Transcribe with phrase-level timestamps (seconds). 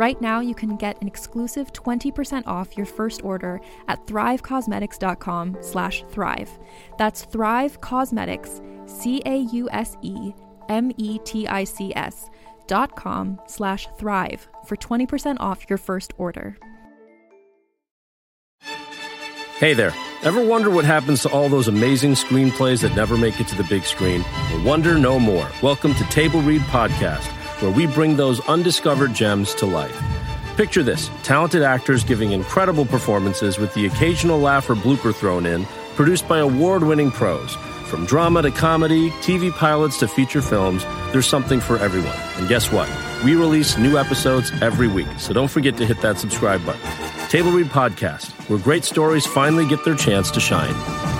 [0.00, 6.04] Right now, you can get an exclusive 20% off your first order at thrivecausemetics.com slash
[6.08, 6.48] thrive.
[6.96, 10.30] That's Thrive Causemetics, C-A-U-S-E-M-E-T-I-C-S
[12.66, 16.56] dot com slash thrive for 20% off your first order.
[19.58, 19.92] Hey there.
[20.22, 23.64] Ever wonder what happens to all those amazing screenplays that never make it to the
[23.64, 24.24] big screen?
[24.64, 25.46] Wonder no more.
[25.62, 29.96] Welcome to Table Read Podcast, where we bring those undiscovered gems to life.
[30.56, 35.64] Picture this talented actors giving incredible performances with the occasional laugh or blooper thrown in,
[35.94, 37.54] produced by award winning pros.
[37.86, 42.16] From drama to comedy, TV pilots to feature films, there's something for everyone.
[42.36, 42.88] And guess what?
[43.24, 46.80] We release new episodes every week, so don't forget to hit that subscribe button.
[47.28, 51.19] Table Read Podcast, where great stories finally get their chance to shine.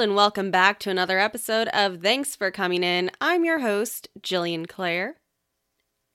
[0.00, 3.10] World, and welcome back to another episode of Thanks for Coming In.
[3.20, 5.16] I'm your host, Jillian Clare.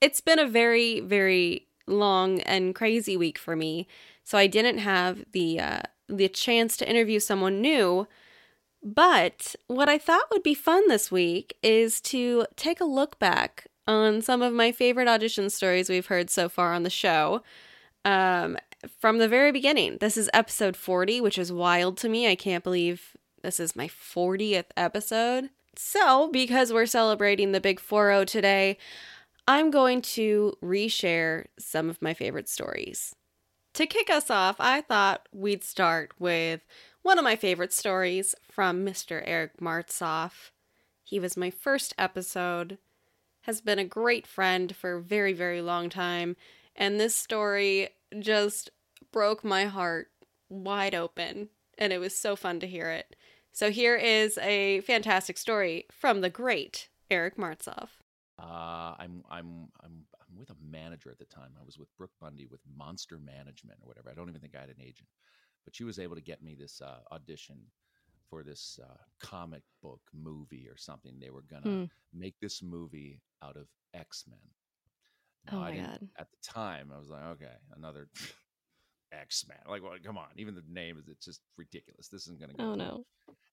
[0.00, 3.86] It's been a very, very long and crazy week for me,
[4.24, 8.08] so I didn't have the uh, the chance to interview someone new.
[8.82, 13.68] But what I thought would be fun this week is to take a look back
[13.86, 17.42] on some of my favorite audition stories we've heard so far on the show.
[18.04, 18.58] Um,
[18.98, 19.98] from the very beginning.
[20.00, 22.28] This is episode 40, which is wild to me.
[22.28, 25.50] I can't believe this is my 40th episode.
[25.76, 28.76] So, because we're celebrating the big 40 today,
[29.46, 33.14] I'm going to reshare some of my favorite stories.
[33.74, 36.62] To kick us off, I thought we'd start with
[37.02, 39.22] one of my favorite stories from Mr.
[39.24, 40.50] Eric Martsolf.
[41.04, 42.78] He was my first episode,
[43.42, 46.34] has been a great friend for a very, very long time,
[46.74, 48.70] and this story just
[49.12, 50.08] broke my heart
[50.48, 53.14] wide open, and it was so fun to hear it.
[53.56, 57.88] So here is a fantastic story from the great Eric Martsolf.
[58.38, 61.52] Uh, I'm I'm I'm I'm with a manager at the time.
[61.58, 64.10] I was with Brooke Bundy with Monster Management or whatever.
[64.10, 65.08] I don't even think I had an agent,
[65.64, 67.56] but she was able to get me this uh, audition
[68.28, 71.14] for this uh, comic book movie or something.
[71.18, 71.84] They were gonna Hmm.
[72.12, 74.38] make this movie out of X Men.
[75.50, 76.06] Oh my God.
[76.18, 78.10] At the time, I was like, okay, another
[79.16, 79.58] X Men.
[79.68, 80.26] Like, well, come on.
[80.36, 82.08] Even the name is it's just ridiculous.
[82.08, 82.64] This isn't gonna go.
[82.64, 82.76] Oh well.
[82.76, 83.04] no.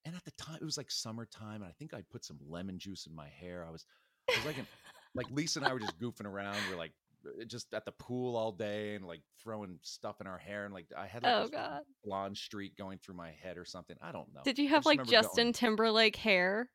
[0.05, 2.77] And at the time, it was like summertime, and I think I put some lemon
[2.77, 3.65] juice in my hair.
[3.65, 3.85] I was,
[4.29, 4.67] I was like, in,
[5.15, 6.57] like Lisa and I were just goofing around.
[6.69, 6.91] We're like
[7.25, 10.73] uh, just at the pool all day and like throwing stuff in our hair, and
[10.73, 11.81] like I had like Oh god.
[12.03, 13.95] blonde streak going through my head or something.
[14.01, 14.41] I don't know.
[14.43, 16.69] Did you have just like Justin going- Timberlake hair?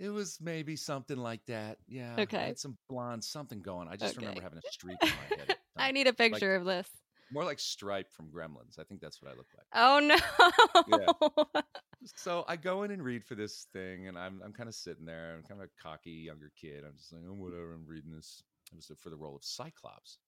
[0.00, 1.78] it was maybe something like that.
[1.86, 2.16] Yeah.
[2.18, 2.36] Okay.
[2.38, 3.86] I had some blonde something going.
[3.86, 5.56] I just remember having a streak in my head.
[5.76, 6.88] I need a picture of this.
[7.32, 8.78] More like Stripe from Gremlins.
[8.78, 9.66] I think that's what I look like.
[9.74, 11.62] Oh no.
[12.16, 15.06] So I go in and read for this thing, and I'm I'm kind of sitting
[15.06, 15.34] there.
[15.36, 16.84] I'm kind of a cocky younger kid.
[16.84, 17.72] I'm just like, oh, whatever.
[17.72, 18.42] I'm reading this.
[18.72, 20.18] It was for the role of Cyclops,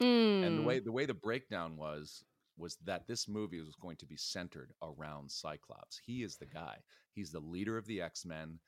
[0.00, 0.64] and the Mm.
[0.66, 2.24] way the way the breakdown was
[2.58, 5.98] was that this movie was going to be centered around Cyclops.
[6.04, 6.76] He is the guy.
[7.14, 8.58] He's the leader of the X Men.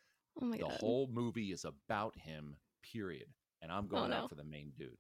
[0.40, 0.70] Oh the god.
[0.80, 2.56] whole movie is about him.
[2.82, 3.26] Period.
[3.60, 4.16] And I'm going no.
[4.16, 4.96] out for the main dude.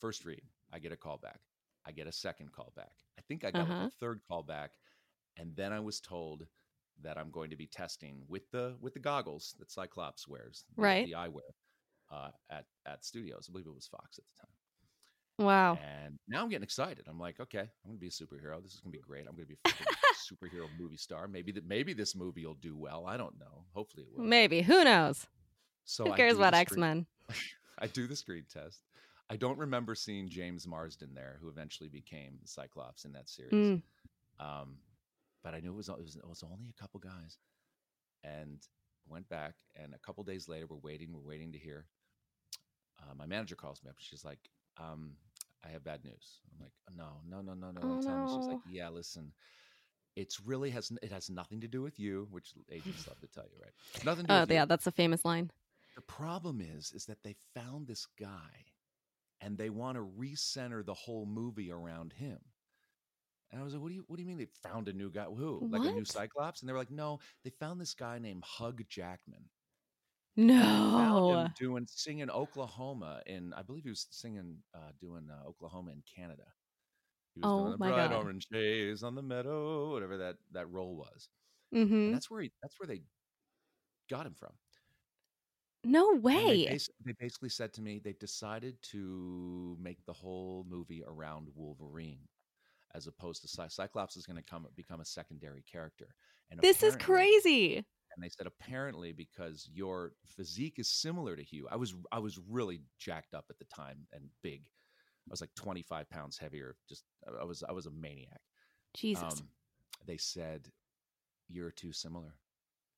[0.00, 1.40] First read, I get a call back.
[1.88, 2.92] I get a second call back.
[3.18, 3.86] I think I got Uh-huh.
[3.86, 4.72] a third call back,
[5.38, 6.46] and then I was told
[7.00, 11.06] that I'm going to be testing with the with the goggles that Cyclops wears, Right.
[11.06, 11.50] The eyewear.
[12.10, 13.46] uh, at at studios.
[13.48, 15.46] I believe it was Fox at the time.
[15.46, 15.78] Wow.
[15.82, 17.04] And now I'm getting excited.
[17.08, 18.62] I'm like, okay, I'm gonna be a superhero.
[18.62, 19.26] This is gonna be great.
[19.28, 19.68] I'm gonna be a
[20.28, 21.28] superhero movie star.
[21.28, 23.06] Maybe that maybe this movie will do well.
[23.06, 23.64] I don't know.
[23.72, 24.24] Hopefully it will.
[24.24, 24.62] Maybe.
[24.62, 25.26] Who knows?
[25.84, 27.06] So Who cares about X-Men?
[27.78, 28.80] I do the screen test.
[29.30, 33.52] I don't remember seeing James Marsden there, who eventually became Cyclops in that series.
[33.52, 33.82] Mm.
[34.40, 34.78] Um,
[35.44, 37.38] but I knew it was, it was it was only a couple guys,
[38.24, 38.58] and
[39.08, 39.54] went back.
[39.76, 41.12] And a couple days later, we're waiting.
[41.12, 41.86] We're waiting to hear.
[43.00, 43.96] Uh, my manager calls me up.
[43.98, 45.12] She's like, um,
[45.64, 48.60] "I have bad news." I'm like, "No, no, no, no, no." Oh, me." She's like,
[48.70, 49.32] "Yeah, listen."
[50.16, 53.44] It's really has it has nothing to do with you, which agents love to tell
[53.44, 54.04] you, right?
[54.04, 54.56] Nothing to do Oh, with you.
[54.56, 55.52] yeah, that's a famous line.
[55.94, 58.66] The problem is, is that they found this guy,
[59.40, 62.38] and they want to recenter the whole movie around him.
[63.50, 65.10] And I was like, "What do you What do you mean they found a new
[65.10, 65.24] guy?
[65.24, 65.66] Who?
[65.70, 68.84] Like a new Cyclops?" And they were like, "No, they found this guy named Hugh
[68.88, 69.48] Jackman.
[70.36, 71.48] No.
[71.58, 76.44] doing singing Oklahoma in, I believe he was singing, uh, doing uh, Oklahoma in Canada.
[77.34, 78.24] He was Oh doing the my bright God.
[78.24, 81.28] orange days on the meadow, whatever that that role was.
[81.74, 81.94] Mm-hmm.
[81.94, 83.02] And that's where he, that's where they
[84.08, 84.52] got him from.
[85.88, 86.68] No And they, way.
[86.68, 92.28] bas- they basically said to me they decided to make the whole movie around Wolverine,
[92.94, 96.14] as opposed to Cy- Cyclops is going to come become a secondary character.
[96.50, 97.76] And This is apparently- crazy.
[98.14, 101.68] And they said apparently because your physique is similar to Hugh.
[101.70, 104.62] I was I was really jacked up at the time and big.
[105.28, 106.74] I was like 25 pounds heavier.
[106.88, 107.04] Just
[107.40, 108.40] I was I was a maniac.
[108.94, 109.22] Jesus.
[109.40, 109.48] Um,
[110.06, 110.68] they said
[111.48, 112.34] you're too similar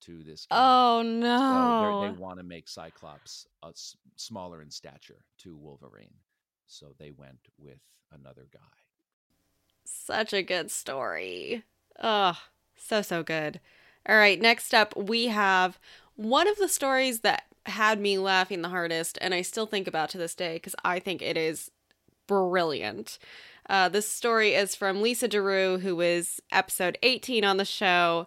[0.02, 0.47] to this.
[0.50, 2.00] guy." oh So no.
[2.02, 3.73] they want to make Cyclops uh,
[4.17, 6.14] smaller in stature to Wolverine.
[6.67, 7.81] So they went with
[8.12, 8.61] another guy.
[9.85, 11.64] Such a good story.
[12.00, 12.38] Oh,
[12.76, 13.61] so, so good.
[14.08, 15.79] All right, next up, we have
[16.17, 20.11] one of the stories that had me laughing the hardest, and I still think about
[20.11, 21.70] to this day because I think it is
[22.26, 23.19] brilliant.
[23.69, 28.26] Uh, this story is from Lisa Durupt, who is episode 18 on the show.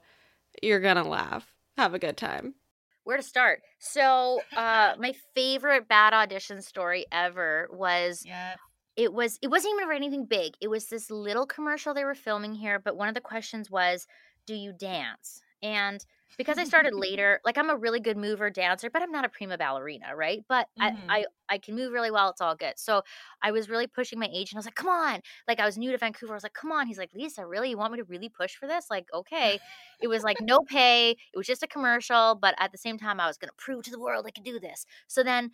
[0.62, 1.53] You're going to laugh.
[1.78, 2.56] Have a good time.
[3.04, 8.56] where to start so uh my favorite bad audition story ever was Yeah.
[8.96, 12.16] it was it wasn't even for anything big it was this little commercial they were
[12.16, 14.08] filming here but one of the questions was
[14.46, 16.06] do you dance and
[16.38, 19.30] because i started later like i'm a really good mover dancer but i'm not a
[19.30, 20.90] prima ballerina right but Mhm.
[21.10, 23.04] I, I i can move really well it's all good so
[23.42, 25.92] i was really pushing my agent i was like come on like i was new
[25.92, 28.04] to vancouver i was like come on he's like lisa really you want me to
[28.06, 29.60] really push for this like okay
[30.00, 33.20] it was like no pay it was just a commercial but at the same time
[33.20, 35.52] i was going to prove to the world i could do this so then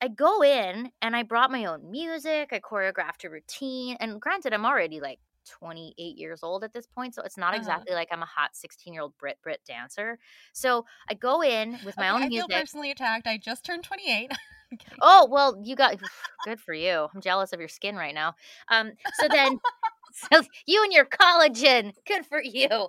[0.00, 2.48] I go in and I brought my own music.
[2.52, 3.96] I choreographed a routine.
[4.00, 7.14] And granted, I'm already like 28 years old at this point.
[7.14, 7.84] So it's not Uh-huh.
[7.84, 10.18] exactly like I'm a hot 16 year old Brit Brit dancer.
[10.52, 12.48] So I go in with my Okay, own I feel music.
[12.48, 13.26] personally attacked.
[13.26, 14.32] I just turned 28.
[14.72, 14.78] I'm.
[15.00, 15.96] Oh, well, you got
[16.42, 17.08] good for you.
[17.14, 18.34] I'm jealous of your skin right now.
[18.68, 19.60] Um, so then,
[20.12, 22.88] so you and your collagen, good for you.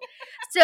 [0.50, 0.64] So,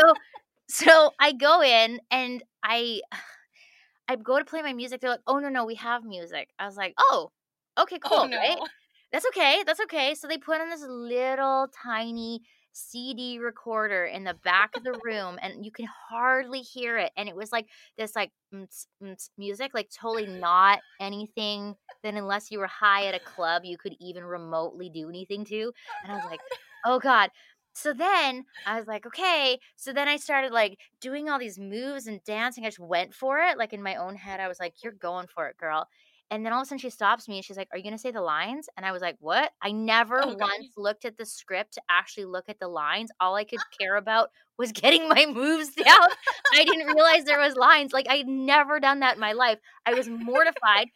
[0.69, 3.01] so I go in and I,
[4.07, 5.01] I go to play my music.
[5.01, 7.31] They're like, "Oh no, no, we have music." I was like, "Oh,
[7.79, 8.37] okay, cool, oh no.
[8.37, 8.61] right?"
[9.11, 9.63] That's okay.
[9.65, 10.15] That's okay.
[10.15, 12.41] So they put on this little tiny
[12.73, 17.11] CD recorder in the back of the room, and you can hardly hear it.
[17.17, 17.67] And it was like
[17.97, 23.15] this, like mm-ts, mm-ts music, like totally not anything that unless you were high at
[23.15, 25.73] a club, you could even remotely do anything to.
[25.73, 26.41] Oh and I was like,
[26.85, 27.31] oh god.
[27.73, 29.59] So then I was like, okay.
[29.75, 32.65] So then I started like doing all these moves and dancing.
[32.65, 34.39] I just went for it, like in my own head.
[34.39, 35.87] I was like, you're going for it, girl.
[36.31, 37.95] And then all of a sudden she stops me and she's like, Are you going
[37.95, 38.69] to say the lines?
[38.77, 39.51] And I was like, What?
[39.61, 40.39] I never Oh, God.
[40.59, 43.09] once looked at the script to actually look at the lines.
[43.19, 46.07] All I could care about was getting my moves down.
[46.53, 47.93] I didn't realize there was lines.
[47.93, 49.57] Like I'd never done that in my life.
[49.85, 50.89] I was mortified.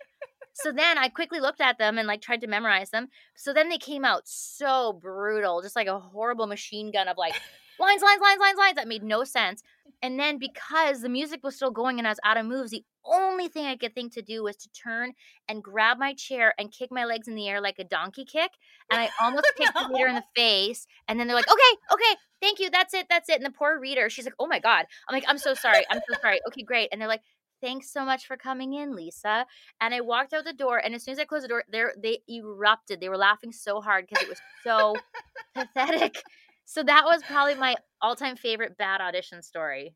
[0.56, 3.08] So then I quickly looked at them and like tried to memorize them.
[3.36, 7.34] So then they came out so brutal, just like a horrible machine gun of like
[7.80, 9.64] lines, lines, lines, lines, lines that made no sense.
[10.02, 12.84] And then because the music was still going and I was out of moves, the
[13.06, 15.14] only thing I could think to do was to turn
[15.48, 18.52] and grab my chair and kick my legs in the air like a donkey kick.
[18.92, 20.88] And I almost kicked the reader in the face.
[21.08, 22.70] And then they're like, okay, okay, thank you.
[22.70, 23.08] That's it.
[23.10, 23.38] That's it.
[23.38, 24.86] And the poor reader, she's like, oh my God.
[25.08, 25.86] I'm like, I'm so sorry.
[25.90, 26.40] I'm so sorry.
[26.48, 26.90] Okay, great.
[26.92, 27.24] And they're like,
[27.62, 29.46] thanks so much for coming in, Lisa.
[29.80, 30.78] And I walked out the door.
[30.78, 33.00] And as soon as I closed the door, they they erupted.
[33.00, 34.96] They were laughing so hard because it was so
[35.56, 36.22] pathetic.
[36.66, 39.96] So that was probably my all-time favorite bad audition story.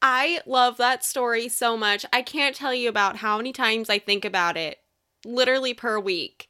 [0.00, 2.06] I love that story so much.
[2.12, 4.78] I can't tell you about how many times I think about it,
[5.24, 6.48] literally per week,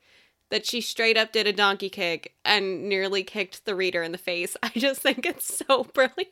[0.51, 4.19] that she straight up did a donkey kick and nearly kicked the reader in the
[4.19, 4.57] face.
[4.63, 6.29] I just think it's so brilliant.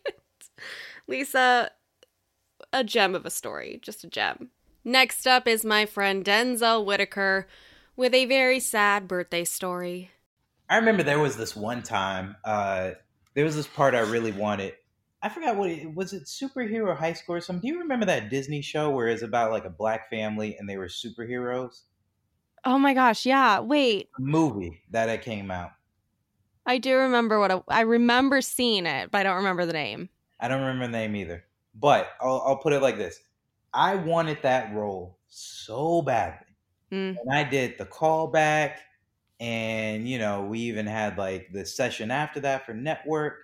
[1.07, 1.71] Lisa,
[2.73, 4.51] a gem of a story, just a gem.
[4.85, 7.47] Next up is my friend Denzel Whitaker
[7.97, 10.11] with a very sad birthday story.
[10.69, 12.93] I remember there was this one time, uh,
[13.35, 14.75] there was this part I really wanted.
[15.23, 16.13] I forgot what it was.
[16.13, 17.63] It superhero high school or something.
[17.63, 20.77] Do you remember that Disney show where it's about like a black family and they
[20.77, 21.83] were superheroes?
[22.65, 23.61] Oh my gosh, yeah.
[23.61, 25.73] Wait, A movie that it came out.
[26.67, 30.11] I do remember what I, I remember seeing it, but I don't remember the name.
[30.41, 31.45] I don't remember the name either.
[31.75, 33.21] But I'll, I'll put it like this:
[33.75, 36.47] I wanted that role so badly,
[36.91, 37.21] Mm.
[37.21, 38.81] and I did the callback,
[39.41, 43.39] and you know we even had like the session after that for network.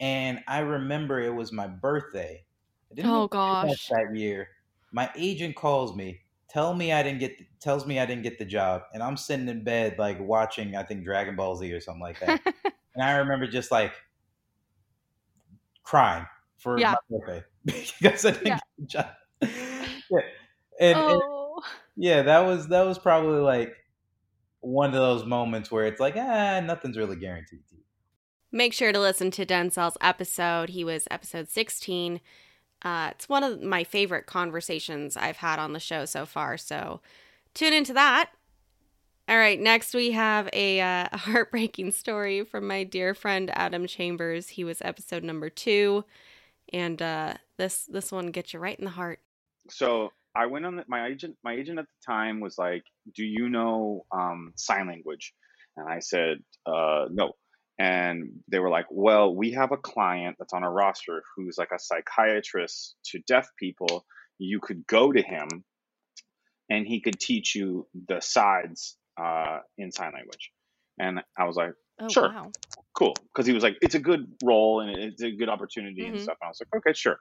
[0.00, 2.44] And I remember it was my birthday.
[2.90, 3.88] I didn't Oh, the gosh.
[3.90, 4.48] that year.
[4.92, 8.44] My agent calls me, tell me I didn't get, tells me I didn't get the
[8.44, 12.02] job, and I'm sitting in bed like watching I think Dragon Ball Z or something
[12.02, 12.40] like that.
[12.94, 13.94] and I remember just like
[15.82, 16.26] crying
[16.58, 16.94] for Yeah.
[17.10, 17.44] my birthday
[18.00, 18.56] because I didn't Yeah.
[18.56, 19.10] get the job.
[20.10, 20.20] yeah.
[20.80, 21.62] And, and oh.
[21.96, 23.74] yeah, that was that was probably like
[24.66, 27.82] one of those moments where it's like, ah, nothing's really guaranteed to you.
[28.50, 30.70] Make sure to listen to Denzel's episode.
[30.70, 32.20] He was episode 16.
[32.82, 36.56] Uh, it's one of my favorite conversations I've had on the show so far.
[36.56, 37.00] So
[37.54, 38.30] tune into that.
[39.28, 43.86] All right, next we have a, uh, a heartbreaking story from my dear friend Adam
[43.86, 44.48] Chambers.
[44.48, 46.04] He was episode number two,
[46.72, 49.20] and uh, this this one gets you right in the heart.
[49.68, 51.36] so I went on the, my agent.
[51.44, 55.34] My agent at the time was like, "Do you know um, sign language?"
[55.76, 57.32] And I said, uh, "No."
[57.78, 61.72] And they were like, "Well, we have a client that's on our roster who's like
[61.72, 64.06] a psychiatrist to deaf people.
[64.38, 65.64] You could go to him,
[66.70, 70.52] and he could teach you the sides uh, in sign language."
[70.98, 72.32] And I was like, Oh Sure.
[72.32, 72.50] wow!
[72.96, 76.18] cool because he was like it's a good role and it's a good opportunity and
[76.18, 76.20] Mhm.
[76.20, 77.18] stuff and i was like okay sure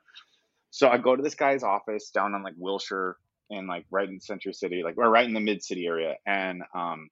[0.75, 3.17] so i go to this guy's office down on like wilshire
[3.49, 6.63] and like right in center city like or right in the mid city area and
[6.73, 7.09] um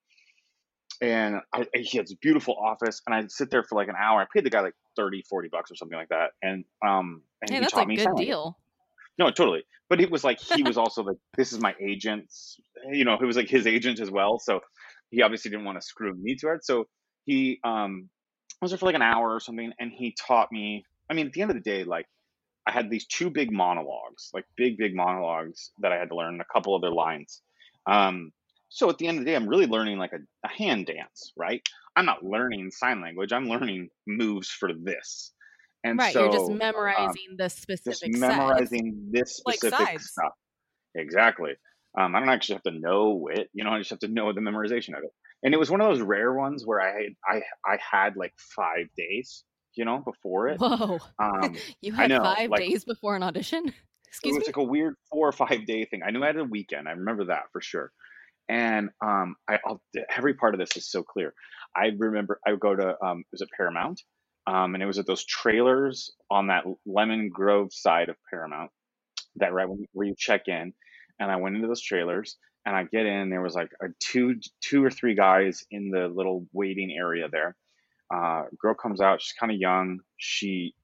[1.01, 4.21] and I, he has a beautiful office and i sit there for like an hour
[4.21, 7.49] i paid the guy like 30 40 bucks or something like that and um and
[7.49, 8.57] Hey, he that's taught a me good deal.
[9.17, 9.63] No, totally.
[9.89, 12.59] But it was like he was also like, this is my agent's,
[12.91, 14.39] you know, it was like his agent as well.
[14.39, 14.61] So
[15.11, 16.65] he obviously didn't want to screw me to it.
[16.65, 16.87] So
[17.25, 18.09] he um
[18.61, 21.27] I was there for like an hour or something and he taught me I mean,
[21.27, 22.07] at the end of the day, like
[22.67, 26.39] I had these two big monologues, like big, big monologues that I had to learn,
[26.39, 27.41] a couple other lines.
[27.87, 28.31] Um,
[28.69, 31.33] so at the end of the day, I'm really learning like a, a hand dance,
[31.37, 31.61] right?
[31.95, 33.31] I'm not learning sign language.
[33.31, 35.33] I'm learning moves for this.
[35.83, 40.09] And right, so, you're just um, memorizing the just specific memorizing this specific sides.
[40.09, 40.31] stuff.
[40.95, 41.51] Exactly.
[41.99, 43.71] Um, I don't actually have to know it, you know.
[43.71, 45.11] I just have to know the memorization of it.
[45.43, 48.87] And it was one of those rare ones where I I I had like five
[48.97, 49.43] days,
[49.75, 50.59] you know, before it.
[50.59, 53.73] Whoa, Um, you had know, five like- days before an audition.
[54.07, 54.53] Excuse it was me.
[54.55, 56.01] like a weird four or five day thing.
[56.05, 56.87] I knew I had a weekend.
[56.87, 57.91] I remember that for sure.
[58.49, 59.81] And um, I I'll,
[60.15, 61.33] every part of this is so clear.
[61.75, 64.01] I remember I would go to um, it was at Paramount,
[64.45, 68.69] um, and it was at those trailers on that Lemon Grove side of Paramount.
[69.37, 70.73] That right when where you check in,
[71.19, 73.29] and I went into those trailers, and I get in.
[73.29, 77.55] There was like a two two or three guys in the little waiting area there.
[78.13, 79.21] Uh, girl comes out.
[79.21, 79.99] She's kind of young.
[80.17, 80.75] She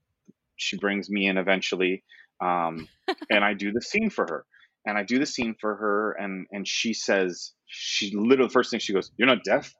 [0.58, 2.04] she brings me in eventually,
[2.42, 2.88] um,
[3.30, 4.46] and I do the scene for her.
[4.86, 8.80] And I do the scene for her, and and she says she literally first thing
[8.80, 9.74] she goes, "You're not deaf,"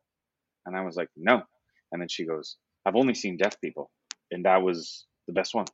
[0.66, 1.44] and I was like, "No,"
[1.92, 3.92] and then she goes, "I've only seen deaf people,
[4.32, 5.66] and that was the best one,"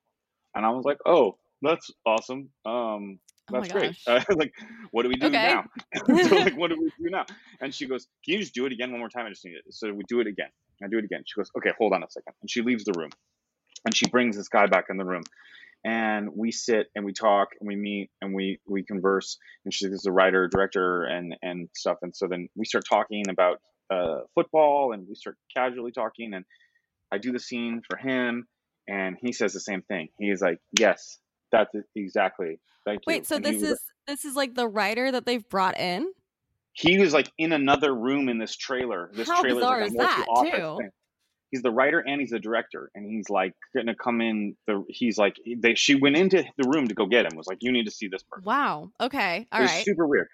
[0.55, 3.95] and I was like, "Oh, that's awesome." Um, Oh that's great.
[4.07, 4.53] Uh, like,
[4.91, 5.41] what do we do Okay.
[5.41, 5.65] now?
[6.21, 7.25] so like, what do we do now?
[7.61, 9.25] And she goes, "Can you just do it again one more time?
[9.25, 10.49] I just need it." So we do it again.
[10.83, 11.23] I do it again.
[11.25, 12.33] She goes, "Okay, hold on a second.
[12.41, 13.11] And she leaves the room,
[13.85, 15.23] and she brings this guy back in the room,
[15.83, 19.37] and we sit and we talk and we meet and we we converse.
[19.63, 21.97] And she's the writer, director, and and stuff.
[22.01, 26.33] And so then we start talking about uh, football, and we start casually talking.
[26.33, 26.45] And
[27.11, 28.47] I do the scene for him,
[28.87, 30.09] and he says the same thing.
[30.17, 31.19] He's like, "Yes,
[31.51, 33.13] that's exactly." Thank you.
[33.13, 36.11] Wait, so And this was- is this is like the writer that they've brought in?
[36.75, 39.09] He was like in another room in this trailer.
[39.13, 40.77] This How trailer's bizarre like a is that, too?
[40.77, 40.89] thing.
[41.49, 44.57] He's the writer and he's the director, and he's like gonna come in.
[44.67, 45.75] The he's like they.
[45.75, 47.37] She went into the room to go get him.
[47.37, 48.43] Was like, you need to see this person.
[48.43, 48.91] Wow.
[48.99, 49.47] Okay.
[49.53, 50.27] All was super weird.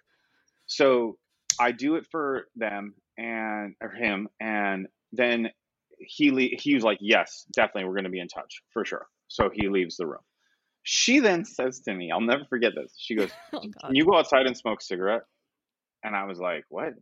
[0.65, 1.17] So
[1.59, 5.51] I do it for them and or him, and then
[5.99, 9.05] he le- he was like, yes, definitely, we're gonna be in touch for sure.
[9.27, 10.21] So he leaves the room.
[10.81, 12.95] She then says to me, I'll never forget this.
[12.97, 15.21] She goes, Oh, can you go outside and smoke a cigarette?
[16.03, 16.93] And I was like, what?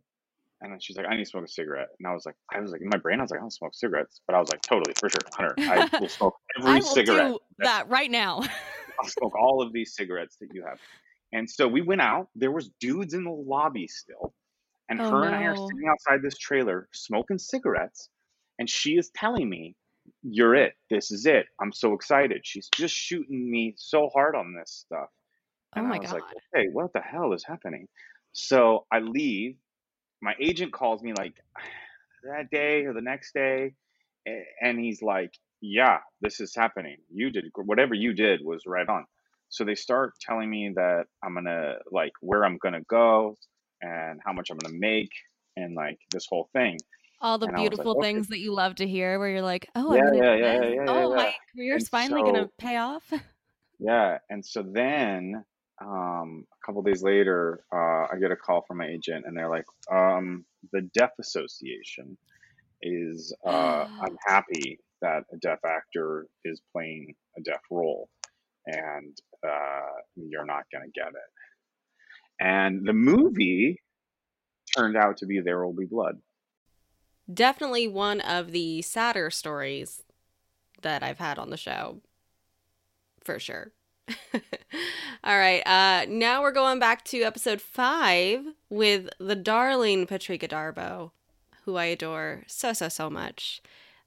[0.62, 1.88] And then she's like, I need to smoke a cigarette.
[1.98, 3.50] And I was like, I was like, in my brain, I was like, I don't
[3.52, 4.20] smoke cigarettes.
[4.26, 5.54] But I was like, totally, for sure, Hunter.
[5.58, 7.32] I will smoke every I will cigarette.
[7.32, 8.42] do that right now.
[9.00, 10.78] I'll smoke all of these cigarettes that you have.
[11.32, 12.28] And so we went out.
[12.34, 14.34] There was dudes in the lobby still,
[14.90, 18.10] and Oh, her and I are sitting outside this trailer smoking cigarettes,
[18.58, 19.76] and she is telling me,
[20.22, 20.74] "You're it.
[20.90, 21.46] This is it.
[21.60, 25.08] I'm so excited." She's just shooting me so hard on this stuff,
[25.76, 26.34] Oh and my I was like, God.
[26.54, 27.86] "Okay, what the hell is happening?"
[28.32, 29.56] So I leave.
[30.22, 31.34] My agent calls me like
[32.24, 33.74] that day or the next day,
[34.28, 36.98] a- and he's like, "Yeah, this is happening.
[37.10, 39.06] You did whatever you did was right on."
[39.50, 43.36] So they start telling me that I'm gonna like where I'm gonna go
[43.82, 45.10] and how much I'm gonna make
[45.56, 46.84] and like this whole thing.
[47.20, 49.28] All the And I was like, beautiful "Okay." things that you love to hear, where
[49.30, 50.60] you're like, "Oh, Yeah, I'm gonna yeah, do yeah, this.
[50.60, 51.32] yeah, yeah, oh, yeah, my yeah.
[51.54, 53.10] career's And finally gonna pay off."
[53.78, 55.44] yeah, and so then
[55.80, 59.50] um, a couple days later, uh, I get a call from my agent, and they're
[59.50, 62.16] like, um, "The Deaf Association
[62.82, 68.08] is uh, unhappy that a deaf actor is playing a deaf role,
[68.66, 73.80] and uh, you're not going to get it." And the movie
[74.76, 76.20] turned out to be There Will Be Blood.
[77.32, 80.02] Definitely one of the sadder stories
[80.82, 82.00] that I've had on the show.
[83.22, 83.72] For sure.
[85.24, 85.62] All right.
[85.66, 91.12] Uh now we're going back to episode 5 with the darling Patrika Darbo,
[91.64, 93.62] who I adore so so so much.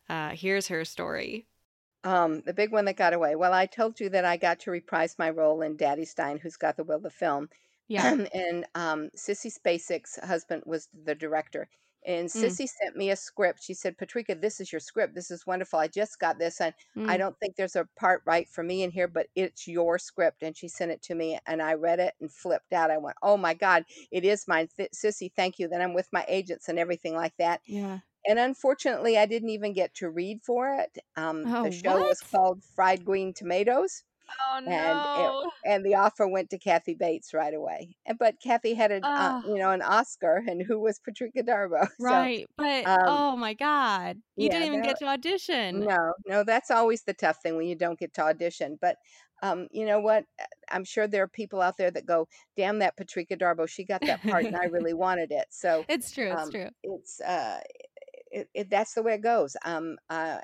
[0.09, 1.47] Uh here's her story.
[2.03, 3.35] Um, the big one that got away.
[3.35, 6.57] Well, I told you that I got to reprise my role in Daddy's Dyin', Who's
[6.57, 7.49] Got the Will, the film.
[7.87, 8.25] Yeah.
[8.33, 11.69] and um, Sissy Spacek's husband was the director.
[12.05, 12.31] And Mm.
[12.31, 13.63] Sissy sent me a script.
[13.63, 15.15] She said, Patrika, this is your script.
[15.15, 15.79] This is wonderful.
[15.79, 16.59] I just got this.
[16.61, 16.73] And
[17.07, 17.19] I Mm.
[17.19, 20.43] don't think there's a part right for me in here, but it's your script.
[20.43, 22.91] And she sent it to me, and I read it and flipped out.
[22.91, 24.69] I went, Oh my God, it is mine.
[24.77, 25.67] Th- Sissy, thank you.
[25.67, 27.61] Then I'm with my agents and everything like that.
[27.65, 27.99] Yeah.
[28.25, 30.97] And unfortunately, I didn't even get to read for it.
[31.17, 34.03] Um, Oh, the show was called Fried Green Tomatoes,
[34.39, 35.51] Oh and it, no.
[35.65, 37.97] and the offer went to Kathy Bates right away.
[38.05, 39.41] And but Kathy had a uh, Ah.
[39.45, 41.87] you know an Oscar, and who was Patrika Darbo?
[41.99, 42.47] So Right.
[42.57, 44.21] But um, oh my God.
[44.35, 45.79] You yeah, didn't even get to audition.
[45.79, 48.77] no, no, that's always the tough thing when you don't get to audition.
[48.81, 48.97] But
[49.41, 50.25] um, you know what?
[50.39, 53.83] Uh, I'm sure there are people out there that go, "Damn that Patrika Darbo, she
[53.83, 56.31] got that part, and I really wanted it." So It's true.
[56.31, 56.69] It's um, true.
[56.83, 57.59] it's uh,
[58.31, 59.55] it, it, that's the way it goes.
[59.65, 60.39] Um, uh,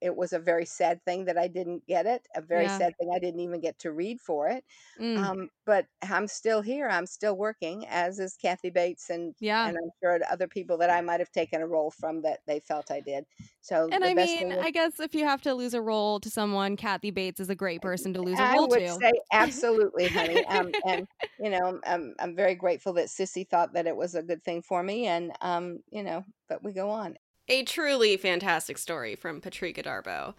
[0.00, 2.26] it was a very sad thing that I didn't get it.
[2.34, 2.78] A very Yeah.
[2.78, 4.64] sad thing I didn't even get to read for it.
[5.00, 5.18] Mm.
[5.18, 6.88] Um, but I'm still here.
[6.88, 9.66] I'm still working, as is Kathy Bates, and Yeah.
[9.68, 12.60] and I'm sure other people that I might have taken a role from that they
[12.60, 13.26] felt I did.
[13.60, 16.30] So And I mean, was- I guess if you have to lose a role to
[16.30, 18.88] someone, Kathy Bates is a great person to lose a I role would to.
[19.00, 20.44] say absolutely, honey.
[20.46, 21.06] Um, and
[21.38, 24.62] you know, I'm I'm very grateful that Sissy thought that it was a good thing
[24.62, 27.16] for me, and um, you know, but we go on.
[27.50, 30.34] A truly fantastic story from Patrika Darbo.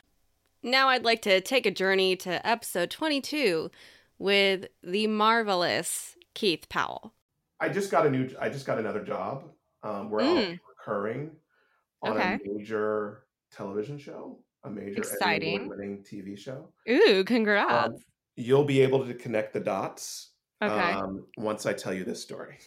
[0.64, 3.70] Now I'd like to take a journey to episode 22
[4.18, 7.14] with the marvelous Keith Powell.
[7.60, 8.30] I just got a new.
[8.40, 9.44] I just got another job
[9.84, 10.60] um, where I'll be Mm.
[10.80, 11.32] recurring
[12.02, 12.36] on Okay.
[12.36, 15.58] a major television show, a major Exciting.
[15.64, 16.72] award-winning TV show.
[16.90, 17.88] Ooh, congrats.
[17.90, 17.96] Um,
[18.38, 20.32] you'll be able to connect the dots
[20.64, 20.94] okay.
[20.94, 22.58] um, once I tell you this story.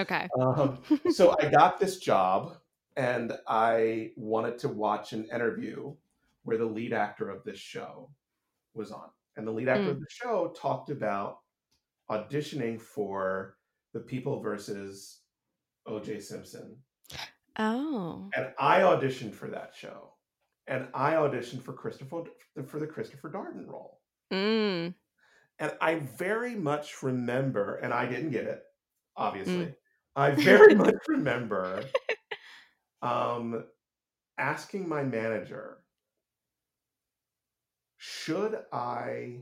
[0.00, 0.28] okay.
[0.40, 0.80] Um,
[1.12, 2.56] so I got this job,
[2.98, 5.94] and I wanted to watch an interview
[6.42, 8.10] where the lead actor of this show
[8.74, 9.90] was on, and the lead actor Mm.
[9.92, 11.38] of the show talked about
[12.10, 13.56] auditioning for
[13.92, 15.22] the People versus
[15.86, 16.20] O.J.
[16.20, 16.76] Simpson,
[17.58, 18.28] Oh.
[18.34, 20.14] and I auditioned for that show,
[20.66, 22.24] and I auditioned for Christopher
[22.66, 24.00] for the Christopher Darden role.
[24.32, 24.94] Mm.
[25.60, 28.62] And I very much remember, and I didn't get it,
[29.16, 29.66] obviously.
[29.66, 29.76] Mm.
[30.16, 31.84] I very much remember
[33.02, 33.64] um,
[34.38, 35.78] asking my manager,
[37.96, 39.40] should I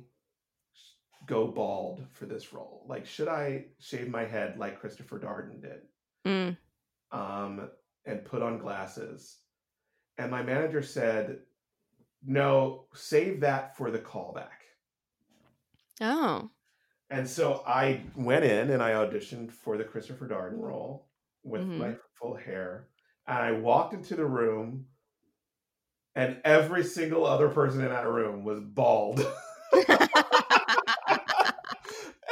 [1.27, 2.85] go bald for this role?
[2.89, 5.83] Like, should I shave my head like Christopher Darden did
[6.25, 6.57] Mm.
[7.13, 7.71] um,
[8.05, 9.39] and put on glasses?
[10.19, 11.41] And my manager said,
[12.25, 14.49] no, save that for the callback.
[16.01, 16.51] Oh.
[17.11, 21.09] And so I went in and I auditioned for the Christopher Darden role
[21.45, 21.79] with Mhm.
[21.79, 22.89] my full hair.
[23.27, 24.87] And I walked into the room,
[26.15, 29.21] and every single other person in that room was bald.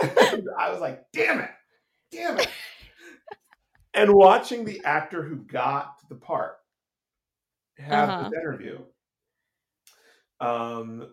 [0.00, 1.50] I was like, damn it,
[2.12, 2.48] damn it.
[3.94, 6.56] and watching the actor who got the part
[7.78, 8.24] have Uh-huh.
[8.24, 8.78] this interview,
[10.40, 11.12] um,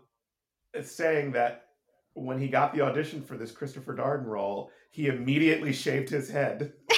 [0.83, 1.65] saying that
[2.13, 6.73] when he got the audition for this Christopher Darden role, he immediately shaved his head.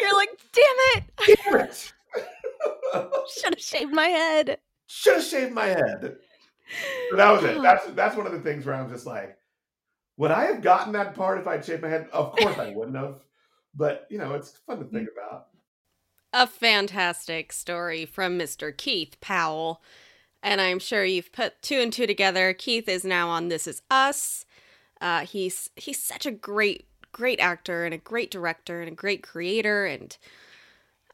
[0.00, 0.64] You're like, damn
[0.96, 1.04] it.
[1.52, 1.68] Damn!
[3.28, 4.58] Should have shaved my head.
[4.86, 6.16] Should have shaved my head.
[7.10, 7.62] So that was it.
[7.62, 9.36] That's that's one of the things where I'm just like,
[10.18, 12.08] Would I have gotten that part if I'd shaved my head?
[12.12, 13.24] Of course I wouldn't have.
[13.74, 15.48] But you know, it's fun to think about.
[16.34, 18.74] A fantastic story from Mr.
[18.76, 19.82] Keith Powell.
[20.42, 22.52] And I'm sure you've put two and two together.
[22.52, 24.44] Keith is now on This Is Us.
[25.00, 29.22] Uh, he's he's such a great great actor and a great director and a great
[29.22, 30.16] creator and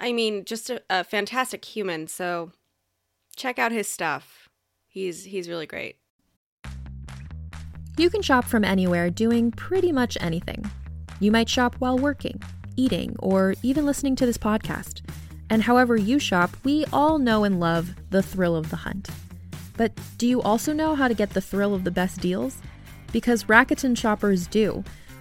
[0.00, 2.06] I mean just a, a fantastic human.
[2.06, 2.52] So
[3.36, 4.48] check out his stuff.
[4.86, 5.96] He's he's really great.
[7.96, 10.70] You can shop from anywhere doing pretty much anything.
[11.20, 12.40] You might shop while working,
[12.76, 15.02] eating, or even listening to this podcast.
[15.50, 19.08] And however you shop, we all know and love the thrill of the hunt.
[19.76, 22.58] But do you also know how to get the thrill of the best deals?
[23.12, 24.84] Because Rakuten shoppers do.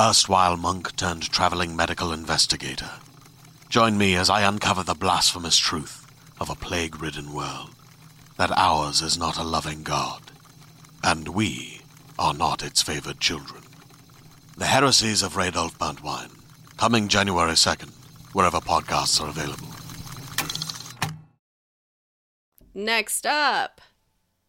[0.00, 2.90] erstwhile monk turned traveling medical investigator.
[3.68, 6.06] Join me as I uncover the blasphemous truth
[6.38, 7.74] of a plague ridden world
[8.36, 10.22] that ours is not a loving God,
[11.02, 11.80] and we
[12.16, 13.62] are not its favored children.
[14.56, 16.30] The Heresies of Radolf Burntwine,
[16.76, 17.90] coming January 2nd,
[18.32, 19.68] wherever podcasts are available.
[22.72, 23.80] Next up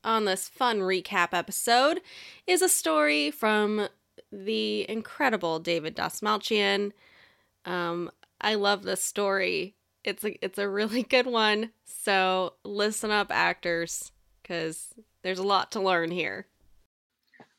[0.04, 2.02] on this fun recap episode
[2.46, 3.90] is a story from
[4.32, 6.92] the incredible David Dastmalchian.
[7.65, 8.12] Um,
[8.42, 9.76] I love this story.
[10.04, 11.72] It's a it's a really good one.
[11.86, 14.12] So listen up, actors,
[14.42, 16.48] because there's a lot to learn here.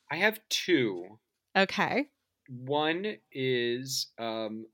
[0.09, 1.19] I have two.
[1.55, 2.07] Okay.
[2.49, 4.65] One is um,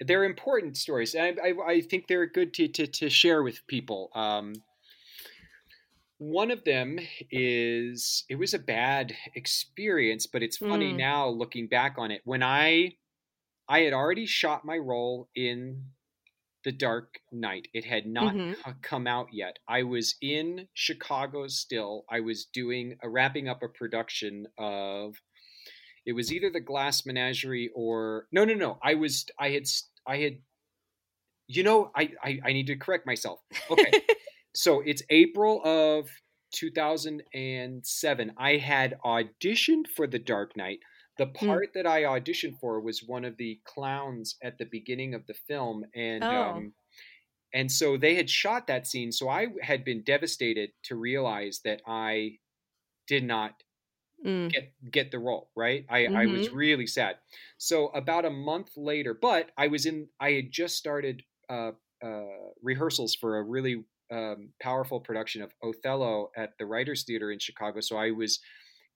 [0.00, 1.14] they're important stories.
[1.14, 4.10] I, I, I think they're good to, to, to share with people.
[4.14, 4.54] Um,
[6.18, 6.98] one of them
[7.30, 10.96] is it was a bad experience, but it's funny Mm.
[10.98, 12.22] now looking back on it.
[12.24, 12.96] When I
[13.68, 15.84] I had already shot my role in
[16.64, 17.68] The Dark Knight.
[17.72, 18.56] It had not Mhm.
[18.62, 19.58] co- come out yet.
[19.68, 22.04] I was in Chicago still.
[22.10, 25.22] I was doing a wrapping up a production of
[26.06, 28.78] it was either The Glass Menagerie or no no no.
[28.82, 29.64] I was I had
[30.06, 30.38] I had
[31.46, 33.40] you know I I, I need to correct myself.
[33.70, 33.92] Okay.
[34.58, 36.10] so it's April of
[36.52, 38.32] 2007.
[38.36, 40.80] I had auditioned for The Dark Knight.
[41.18, 45.26] The part that I auditioned for was one of the clowns at the beginning of
[45.26, 46.32] the film, and Oh.
[46.32, 46.74] um,
[47.54, 49.12] and so they had shot that scene.
[49.12, 52.38] So I had been devastated to realize that I
[53.08, 53.62] did not
[54.24, 54.54] Mm.
[54.54, 56.52] get get the role right i i was Mhm.
[56.52, 57.16] really sad
[57.58, 62.24] so about a month later but i was in i had just started uh uh
[62.62, 67.80] rehearsals for a really um powerful production of othello at the writers theater in chicago
[67.80, 68.40] so i was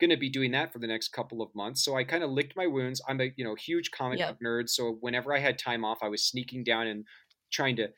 [0.00, 2.30] going to be doing that for the next couple of months so i kind of
[2.30, 4.28] licked my wounds i'm a you know huge comic Yep.
[4.28, 7.04] book nerd so whenever i had time off i was sneaking down and
[7.52, 7.88] trying to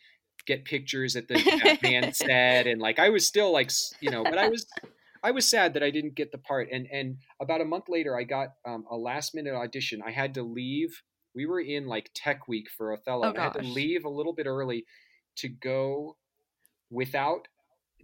[0.46, 4.38] get pictures at the batman set and like i was still like you know but
[4.38, 4.66] i was
[5.22, 8.14] I was sad that I didn't get the part, and and about a month later,
[8.14, 10.02] I got um, a last minute audition.
[10.04, 11.00] I had to leave.
[11.34, 13.32] We were in like Tech Week for Othello.
[13.34, 14.84] Oh, I had to leave a little bit early
[15.36, 16.18] to go
[16.94, 17.48] without.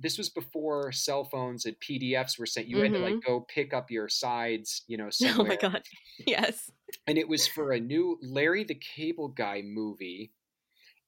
[0.03, 2.69] This was before cell phones and PDFs were sent.
[2.69, 3.31] You had to like mm-hmm.
[3.33, 5.83] go pick up your sides, you know, Oh my god.
[6.27, 6.71] Yes.
[7.07, 10.33] And it was for a new Larry the Cable Guy movie.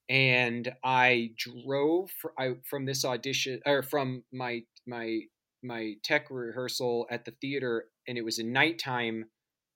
[0.09, 5.21] And I drove for, I, from this audition or from my my
[5.63, 9.27] my tech rehearsal at the theater, and it was a nighttime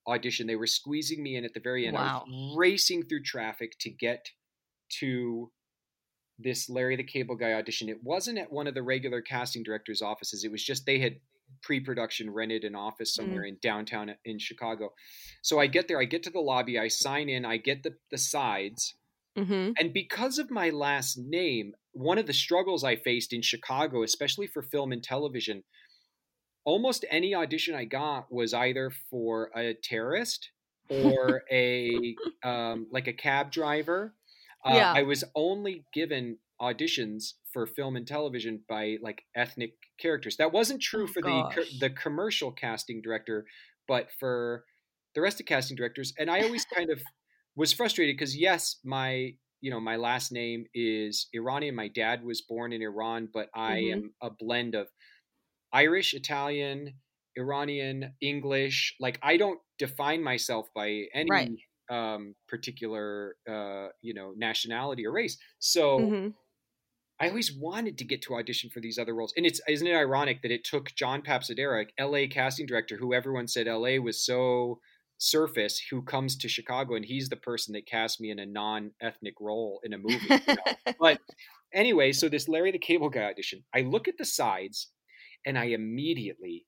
[0.06, 0.46] audition.
[0.46, 1.96] They were squeezing me in at the very end.
[1.96, 2.24] I Wow.
[2.26, 4.30] was racing through traffic to get
[5.00, 5.50] to
[6.38, 7.88] this Larry the Cable Guy audition.
[7.88, 10.44] It wasn't at one of the regular casting directors' offices.
[10.44, 11.16] It was just they had
[11.62, 14.92] pre-production rented an office somewhere in downtown in Chicago.
[15.42, 17.94] So I get there, I get to the lobby, I sign in, I get the
[18.11, 18.94] the sides.
[19.38, 19.72] Mm-hmm.
[19.79, 24.46] And because of my last name, one of the struggles I faced in Chicago, especially
[24.46, 25.62] for film and television,
[26.64, 30.51] almost any audition I got was either for a terrorist
[30.88, 34.14] or a um, like a cab driver.
[34.66, 34.92] Uh, Yeah.
[34.94, 40.37] I was only given auditions for film and television by like ethnic characters.
[40.38, 43.46] That wasn't true Oh, for the co- the commercial casting director,
[43.87, 44.64] but for
[45.14, 46.12] the rest of casting directors.
[46.18, 47.02] And I always kind of
[47.55, 51.74] was frustrated because yes, my you know my last name is Iranian.
[51.74, 53.92] My dad was born in Iran, but I Mhm.
[53.92, 54.88] am a blend of
[55.72, 57.00] Irish, Italian,
[57.37, 58.96] Iranian, English.
[59.00, 61.50] Like I don't define myself by any Right.
[61.90, 65.38] Um, particular uh, you know nationality or race.
[65.59, 66.35] So Mhm.
[67.18, 69.94] I always wanted to get to audition for these other roles, and it's isn't it
[69.94, 72.29] ironic that it took John Papsidera, L.A.
[72.29, 73.99] casting director, who everyone said L.A.
[73.99, 74.81] was so
[75.18, 79.35] surface, who comes to Chicago, and he's the person that cast me in a non-ethnic
[79.40, 80.42] role in a movie.
[80.46, 80.62] you know?
[80.99, 81.20] but
[81.72, 84.92] anyway, so this Larry the Cable Guy audition, I look at the sides,
[85.46, 86.66] and I immediately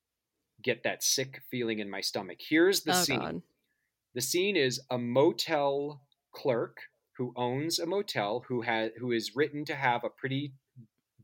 [0.62, 2.38] get that sick feeling in my stomach.
[2.40, 3.36] Here's the Oh, scene.
[3.36, 3.42] God.
[4.18, 6.02] The scene is a motel
[6.32, 6.78] clerk
[7.16, 10.54] who owns a motel who has who is written to have a pretty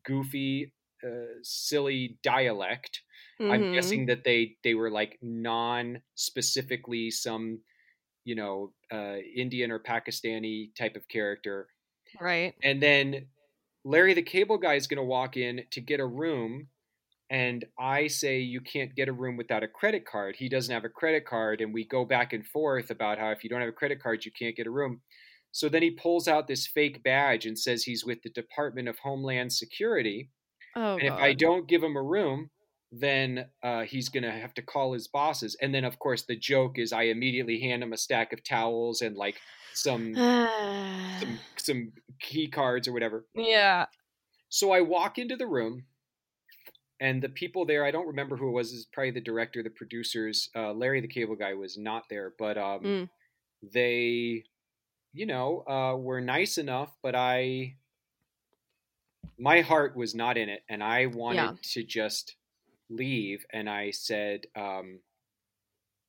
[0.04, 3.02] goofy, uh, silly dialect.
[3.48, 3.66] I'm Mhm.
[3.72, 7.64] guessing that they they were like non specifically some
[8.24, 11.70] you know uh, Indian or Pakistani type of character.
[12.20, 12.56] Right.
[12.62, 13.28] And then
[13.84, 16.70] Larry the cable guy is going to walk in to get a room.
[17.30, 20.36] And I say, you can't get a room without a credit card.
[20.36, 21.60] He doesn't have a credit card.
[21.60, 24.24] And we go back and forth about how if you don't have a credit card,
[24.24, 25.00] you can't get a room.
[25.52, 28.98] So then he pulls out this fake badge and says he's with the Department of
[28.98, 30.30] Homeland Security.
[30.76, 32.50] Oh, and if I don't give him a room,
[32.90, 35.56] then uh, he's going to have to call his bosses.
[35.60, 39.00] And then, of course, the joke is I immediately hand him a stack of towels
[39.00, 39.36] and like
[39.74, 40.14] some
[41.20, 43.24] some, some key cards or whatever.
[43.34, 43.86] Yeah.
[44.48, 45.84] So I walk into the room,
[47.00, 49.70] and the people there, I don't remember who it was, is probably the director, the
[49.70, 50.50] producers.
[50.54, 53.10] Uh, Larry the cable guy was not there, but um, Mm.
[53.62, 54.44] they,
[55.12, 57.76] you know, uh, were nice enough, but I,
[59.38, 61.54] my heart was not in it, and I wanted Yeah.
[61.72, 62.36] to just
[62.88, 63.44] leave.
[63.52, 65.00] And I said, um,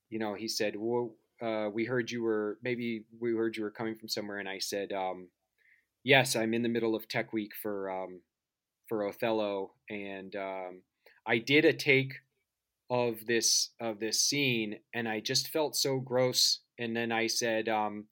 [0.09, 3.71] you know, he said, well, uh, we heard you were maybe we heard you were
[3.71, 5.29] coming from somewhere, and I said, um,
[6.03, 8.21] yes, I'm in the middle of Tech Week for um,
[8.87, 10.81] for Othello, and um,
[11.25, 12.13] I did a take
[12.89, 16.59] of this of this scene, and I just felt so gross.
[16.77, 18.05] And then I said, um,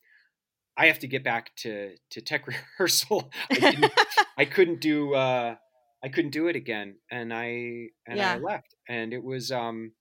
[0.78, 2.48] I have to get back to to tech
[2.80, 3.32] rehearsal.
[3.52, 3.94] I, didn't,
[4.38, 5.56] I couldn't do uh,
[6.04, 8.76] I couldn't do it again, and I and I left.
[8.90, 9.92] And it was um,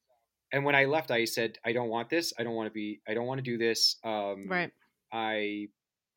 [0.52, 2.32] and when I left, I said, I don't want this.
[2.38, 3.00] I don't want to be.
[3.08, 3.96] I don't want to do this.
[4.04, 4.70] Um, Right.
[5.12, 5.68] I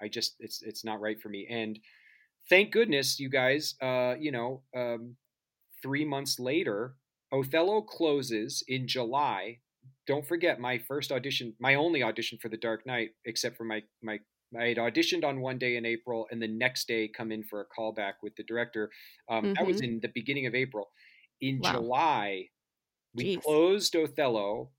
[0.01, 1.47] I just it's it's not right for me.
[1.49, 1.79] And
[2.49, 3.75] thank goodness you guys.
[3.81, 5.17] Uh, you know, um,
[5.81, 6.97] three months later,
[7.31, 9.59] Othello closes in July.
[10.07, 13.83] Don't forget my first audition, my only audition for The Dark Knight, except for my
[14.01, 14.19] my
[14.57, 17.61] I had auditioned on one day in April, and the next day come in for
[17.61, 18.91] a callback with the director.
[19.29, 19.81] Um, That was Mhm.
[19.81, 20.91] in the beginning of April.
[21.41, 21.85] In Wow.
[21.85, 22.49] July,
[23.13, 23.45] we Jeez.
[23.45, 24.71] closed Othello.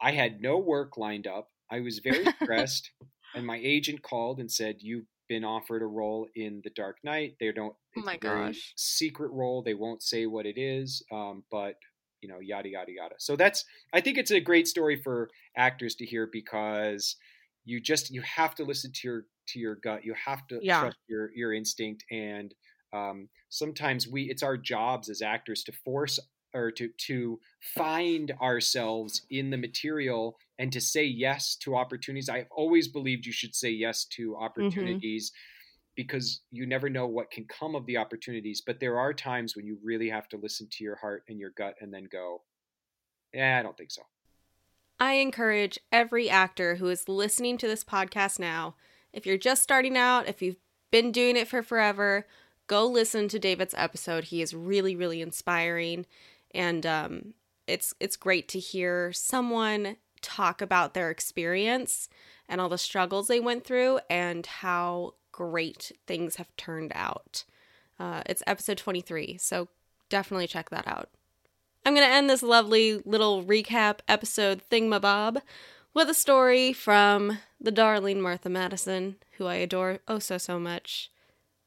[0.00, 1.52] I had no work lined up.
[1.70, 2.92] I was very stressed,
[3.34, 7.36] and my agent called and said, "You've been offered a role in The Dark Knight.
[7.40, 7.74] They don't.
[7.96, 8.72] Oh my gosh.
[8.76, 9.62] secret role.
[9.62, 11.76] They won't say what it is, um, but
[12.20, 13.14] you know, yada yada yada.
[13.18, 13.64] So that's.
[13.94, 17.16] I think it's a great story for actors to hear because
[17.64, 20.04] you just you have to listen to your to your gut.
[20.04, 20.80] You have to Yeah.
[20.80, 22.52] trust your your instinct and
[22.92, 26.18] um, sometimes we it's our jobs as actors to force
[26.52, 27.38] or to to
[27.76, 32.28] find ourselves in the material and to say yes to opportunities.
[32.28, 35.32] I've always believed you should say yes to opportunities
[35.96, 38.62] because you never know what can come of the opportunities.
[38.64, 41.48] But there are times when you really have to listen to your heart and your
[41.56, 42.42] gut and then go,
[43.32, 44.02] yeah, I don't think so.
[45.00, 48.74] I encourage every actor who is listening to this podcast now,
[49.14, 50.56] if you're just starting out, if you've
[50.90, 52.26] been doing it for forever,
[52.66, 54.24] go listen to David's episode.
[54.24, 56.04] He is really, really inspiring,
[56.54, 57.34] and um,
[57.66, 62.08] it's it's great to hear someone talk about their experience
[62.48, 67.44] and all the struggles they went through and how great things have turned out.
[67.98, 69.68] Uh, it's episode 23, so
[70.08, 71.08] definitely check that out.
[71.84, 75.40] I'm going to end this lovely little recap episode thingamabob
[75.94, 81.10] with a story from the darling Martha Madison, who I adore oh so, so much.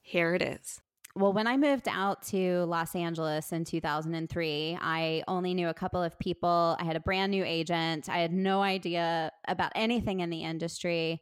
[0.01, 0.82] Here it is.
[1.15, 6.01] Well, when I moved out to Los Angeles in 2003, I only knew a couple
[6.01, 6.75] of people.
[6.79, 8.09] I had a brand new agent.
[8.09, 11.21] I had no idea about anything in the industry.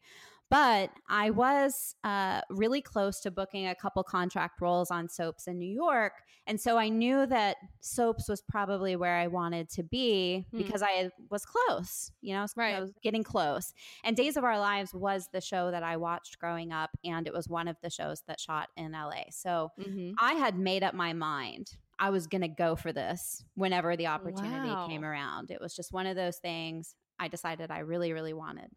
[0.52, 5.58] But I was uh, really close to booking a couple contract roles on soaps in
[5.58, 6.12] New York.
[6.46, 10.58] And so I knew that soaps was probably where I wanted to be Hmm.
[10.58, 12.76] because I was close, you know, Right.
[12.76, 13.74] I was getting close.
[14.04, 17.34] And Days of Our Lives was the show that I watched growing up, and it
[17.34, 19.30] was one of the shows that shot in LA.
[19.32, 20.16] So Mhm.
[20.20, 21.78] I had made up my mind.
[21.98, 24.88] I was going to go for this whenever the opportunity Wow.
[24.88, 25.50] came around.
[25.50, 28.72] It was just one of those things I decided I really, really wanted.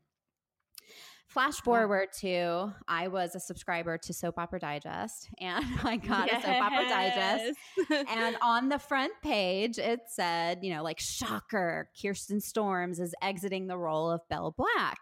[1.35, 6.41] Flash forward to I was a subscriber to Soap Opera Digest and I got a
[6.41, 7.59] Soap Opera Digest.
[8.09, 13.67] and on the front page, it said, you know, like, shocker, Kirsten Storms is exiting
[13.67, 14.99] the role of Belle Black.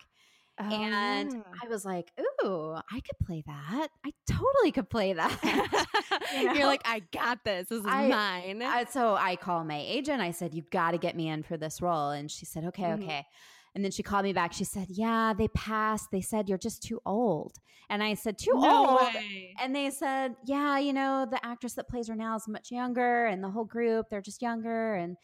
[0.60, 1.42] Oh, and.
[1.64, 2.10] I was like,
[2.44, 3.88] ooh, I could play that.
[4.04, 6.18] I totally could play that.
[6.34, 6.52] You know?
[6.54, 7.68] You're like, I got this.
[7.68, 8.62] This is I- mine.
[8.62, 10.20] I- so I call my agent.
[10.20, 12.82] I said, "You got to get me in for this role." And she said, "Okay,
[12.84, 13.02] Mhm.
[13.02, 13.26] okay."
[13.74, 14.52] And then she called me back.
[14.52, 16.10] She said, "Yeah, they passed.
[16.12, 17.56] They said you're just too old."
[17.88, 19.56] And I said, "Too No old?" way.
[19.60, 23.26] And they said, "Yeah, you know, the actress that plays her now is much younger,
[23.26, 25.16] and the whole group they're just younger." And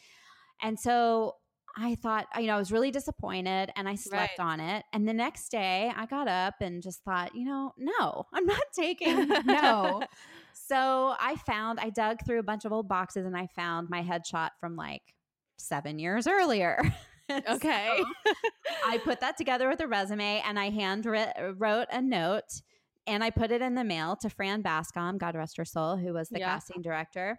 [0.63, 1.37] and so
[1.77, 4.41] I thought, you know, I was really disappointed, and I slept Right.
[4.41, 4.85] on it.
[4.93, 8.63] And the next day, I got up and just thought, you know, no, I'm not
[8.75, 10.07] taking no.
[10.53, 14.03] So I found, I dug through a bunch of old boxes and I found my
[14.03, 15.15] headshot from like
[15.57, 16.81] seven years earlier.
[17.49, 18.03] Okay.
[18.27, 18.33] So
[18.87, 22.62] I put that together with a resume and I hand writ- wrote a note
[23.07, 26.12] and I put it in the mail to Fran Bascom, God rest her soul, who
[26.12, 26.49] was the Yeah.
[26.55, 27.38] casting director.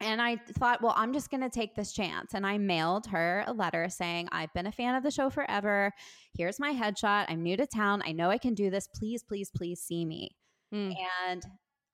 [0.00, 2.34] And I thought, well, I'm just going to take this chance.
[2.34, 5.92] And I mailed her a letter saying, I've been a fan of the show forever.
[6.36, 7.26] Here's my headshot.
[7.28, 8.02] I'm new to town.
[8.04, 8.88] I know I can do this.
[8.88, 10.30] Please, please, please see me.
[10.72, 10.90] Hmm.
[11.28, 11.44] And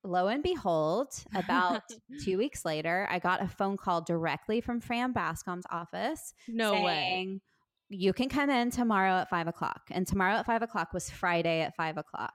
[0.04, 1.82] lo and behold, about
[2.24, 7.40] two weeks later, I got a phone call directly from Fran Bascom's office No way.
[7.88, 9.82] You can come in tomorrow at five o'clock.
[9.90, 12.34] And tomorrow at five o'clock was Friday at five o'clock.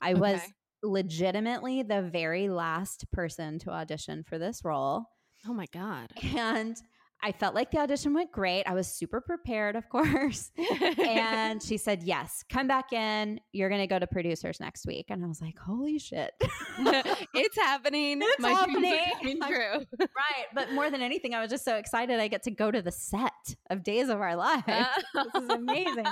[0.00, 0.40] I was
[0.82, 5.04] legitimately the very last person to audition for this role.
[5.46, 6.12] Oh my God.
[6.36, 6.76] And
[7.22, 8.62] I felt like the audition went great.
[8.64, 10.52] I was super prepared, of course.
[10.98, 13.40] and she said, Yes, come back in.
[13.52, 15.06] You're going to go to producers next week.
[15.08, 16.32] And I was like, Holy shit.
[16.40, 18.20] it's happening.
[18.22, 19.40] It's My happening.
[19.46, 19.84] true.
[20.00, 20.46] right.
[20.54, 22.92] But more than anything, I was just so excited I get to go to the
[22.92, 23.32] set
[23.70, 24.62] of Days of Our Lives.
[24.68, 24.86] Uh.
[25.14, 26.06] this is amazing.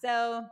[0.00, 0.46] So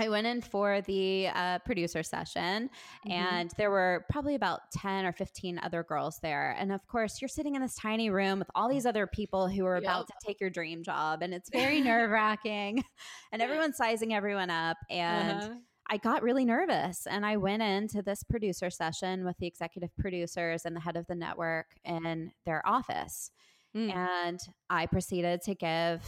[0.00, 2.70] I went in for the uh, producer session,
[3.06, 3.10] Mm-hmm.
[3.12, 6.54] and there were probably about 10 or 15 other girls there.
[6.58, 9.64] And of course, you're sitting in this tiny room with all these other people who
[9.66, 12.82] are about to take your dream job, and it's very nerve wracking,
[13.32, 14.76] and everyone's sizing everyone up.
[14.90, 15.54] And Uh-huh.
[15.92, 20.64] I got really nervous and I went into this producer session with the executive producers
[20.64, 23.32] and the head of the network in their office.
[23.76, 23.92] Mm.
[23.96, 26.04] And I proceeded to give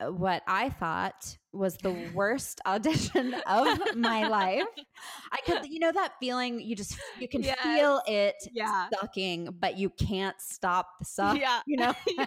[0.00, 4.62] what I thought was the worst audition of my life.
[5.32, 7.58] I could, you know, that feeling you just, you can Yes.
[7.62, 8.88] feel it Yeah.
[9.00, 11.38] sucking, but you can't stop the suck.
[11.38, 11.60] Yeah.
[11.66, 12.24] You know, yeah.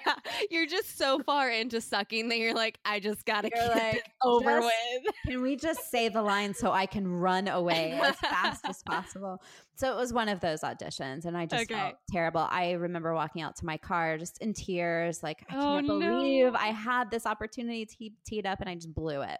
[0.51, 4.11] You're just so far into sucking that you're like, I just gotta You're get like,
[4.23, 4.73] over just-
[5.05, 5.13] with.
[5.27, 9.41] Can we just say the line so I can run away as fast as possible?
[9.75, 11.73] So it was one of those auditions, and I just Okay.
[11.73, 12.45] felt terrible.
[12.47, 15.99] I remember walking out to my car just in tears, like, I Oh, can't no.
[15.99, 19.39] believe I had this opportunity te- teed up and I just blew it.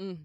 [0.00, 0.18] Mm.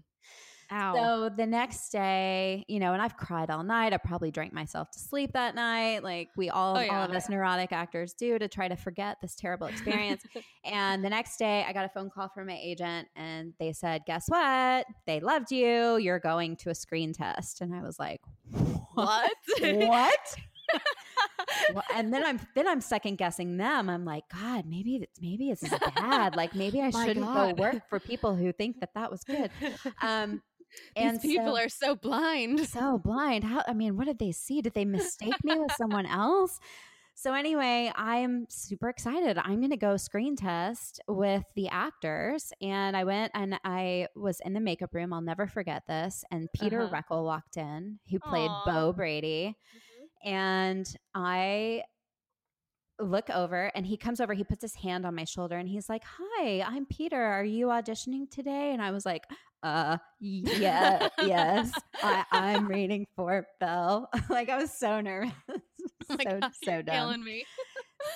[0.72, 0.94] Ow.
[0.94, 3.92] So the next day, you know, and I've cried all night.
[3.92, 6.96] I probably drank myself to sleep that night, like we all, Oh, yeah.
[7.00, 10.22] all of us neurotic actors do to try to forget this terrible experience.
[10.64, 14.02] and the next day, I got a phone call from my agent, and they said,
[14.06, 14.86] "Guess what?
[15.06, 15.96] They loved you.
[15.96, 18.20] You're going to a screen test." And I was like,
[18.94, 19.32] what?
[19.60, 20.36] "What?"
[21.74, 23.88] Well, and then I'm then I'm second guessing them.
[23.88, 25.60] I'm like, God, maybe it's maybe is
[25.96, 26.36] bad.
[26.36, 27.56] Like maybe I shouldn't God.
[27.56, 29.50] go work for people who think that that was good.
[30.02, 30.42] Um,
[30.96, 32.60] These people so- are so blind.
[32.68, 33.44] so blind.
[33.44, 33.62] How?
[33.66, 34.60] I mean, what did they see?
[34.62, 36.58] Did they mistake me with someone else?
[37.16, 39.36] So anyway, I'm super excited.
[39.36, 44.40] I'm going to go screen test with the actors, and I went and I was
[44.44, 45.12] in the makeup room.
[45.12, 46.24] I'll never forget this.
[46.30, 46.94] And Peter Uh-huh.
[47.02, 48.64] Reckell walked in, who played Aw.
[48.64, 49.56] Bo Brady,
[50.24, 51.82] and I
[52.98, 55.88] look over and he comes over he puts his hand on my shoulder and he's
[55.88, 57.16] like hi i'm peter.
[57.22, 58.72] Are you auditioning today?
[58.74, 59.24] And i was like
[59.62, 61.72] uh yeah yes.
[62.02, 64.10] I, i'm reading for belle.
[64.28, 65.32] Like i was so nervous.
[66.12, 67.24] Oh so God, so dumb.
[67.24, 67.44] me.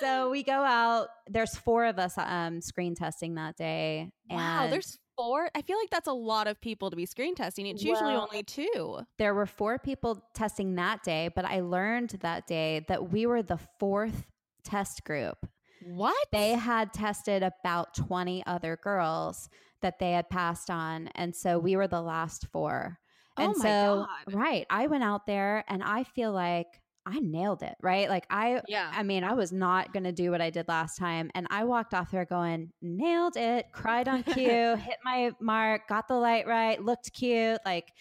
[0.01, 4.97] so we go out there's four of us um screen testing that day Wow, there's
[5.17, 5.49] four.
[5.55, 7.65] I feel like that's a lot of people to be screen testing.
[7.67, 8.99] It's usually Well- only two.
[9.17, 13.41] there were four people testing that day but i learned that day that we were
[13.43, 14.25] the fourth
[14.63, 15.45] test group
[15.85, 16.15] What?
[16.31, 19.49] they had tested about 20 other girls
[19.81, 22.99] that they had passed on and so we were the last four
[23.37, 24.33] oh And Oh my so, God.
[24.33, 28.09] right, I went out there and I feel like I nailed it, right?
[28.09, 28.91] Like I Yeah.
[28.91, 31.63] I mean, I was not going to do what I did last time and I
[31.63, 36.47] walked off there going, "Nailed it, cried on cue, hit my mark, got the light
[36.47, 37.93] right, looked cute." Like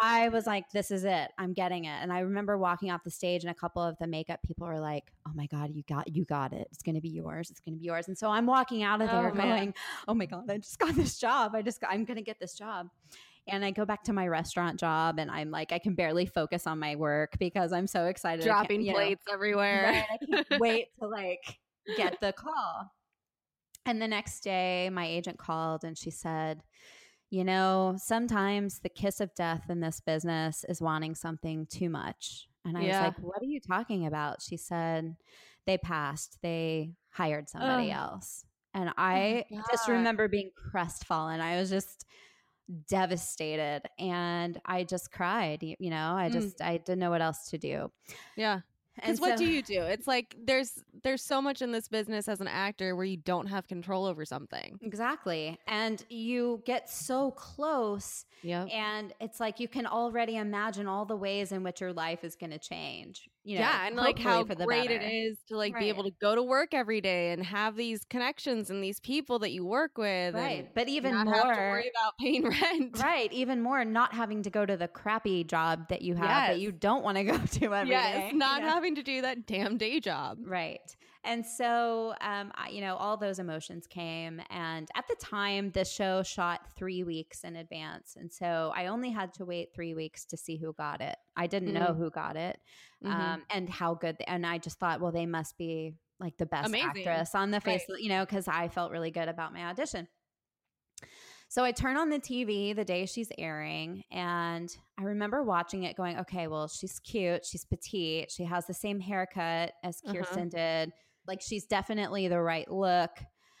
[0.00, 1.30] I was like, "This is it.
[1.36, 4.06] I'm getting it." And I remember walking off the stage and a couple of the
[4.06, 6.68] makeup people were like, "Oh my god, you got you got it.
[6.70, 7.50] It's going to be yours.
[7.50, 9.48] It's going to be yours." And so I'm walking out of oh, there Oh, man.
[9.48, 9.74] going,
[10.06, 11.56] "Oh my god, I just got this job.
[11.56, 12.88] I just got, I'm going to get this job."
[13.48, 16.66] And I go back to my restaurant job and I'm like, I can barely focus
[16.66, 18.44] on my work because I'm so excited.
[18.44, 19.84] Dropping you know, plates everywhere.
[19.84, 21.58] Right, I can't wait to like
[21.96, 22.92] get the call.
[23.86, 26.60] And the next day, my agent called and she said,
[27.30, 32.48] You know, sometimes the kiss of death in this business is wanting something too much.
[32.66, 32.88] And I Yeah.
[32.88, 34.42] was like, What are you talking about?
[34.42, 35.16] She said,
[35.66, 37.96] They passed, they hired somebody Ugh.
[37.96, 38.44] else.
[38.74, 41.40] And I oh just remember being crestfallen.
[41.40, 42.04] I was just
[42.88, 45.62] devastated and I just cried.
[45.62, 46.32] You you know, I Mm.
[46.32, 47.90] just, I didn't know what else to do.
[48.36, 48.60] Yeah.
[48.96, 49.80] Because And what do you do?
[49.82, 50.72] It's like there's
[51.04, 54.24] there's so much in this business as an actor where you don't have control over
[54.24, 54.76] something.
[54.82, 55.56] Exactly.
[55.68, 58.24] And you get so close.
[58.42, 58.64] Yeah.
[58.64, 62.34] And it's like you can already imagine all the ways in which your life is
[62.34, 63.28] going to change.
[63.48, 65.10] You know, yeah, and like how for the great it better.
[65.10, 68.68] is to like be able to go to work every day and have these connections
[68.68, 70.34] and these people that you work with.
[70.34, 70.58] Right.
[70.66, 72.98] and But even not more, have to worry about paying rent.
[73.02, 73.32] right.
[73.32, 76.72] Even more, not having to go to the crappy job that you have that you
[76.72, 78.26] don't want to go to every day.
[78.26, 78.70] yes, not you know?
[78.74, 80.36] having to do that damn day job.
[80.44, 80.94] Right.
[81.28, 84.40] And so, um, I, you know, all those emotions came.
[84.48, 88.16] And at the time, the show shot three weeks in advance.
[88.18, 91.16] And so I only had to wait three weeks to see who got it.
[91.36, 91.96] I didn't know Mhm.
[91.98, 92.58] who got it
[93.04, 93.10] Mhm.
[93.10, 94.16] um, and how good.
[94.26, 96.88] and I just thought, well, they must be like the best Amazing.
[97.06, 98.00] actress on the face, Right.
[98.00, 100.08] you know, because I felt really good about my audition.
[101.50, 104.68] So I turn on the TV the day she's airing, and
[104.98, 109.00] I remember watching it going, okay, well, she's cute, she's petite, she has the same
[109.00, 110.14] haircut as Uh-huh.
[110.14, 110.92] Kirsten did.
[111.28, 113.10] Like she's definitely the right look.